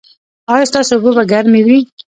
ایا 0.51 0.65
ستاسو 0.71 0.91
اوبه 0.95 1.11
به 1.17 1.23
ګرمې 1.31 1.61
وي؟ 1.67 1.79